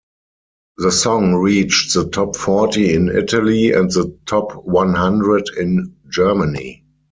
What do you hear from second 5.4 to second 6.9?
in Germany.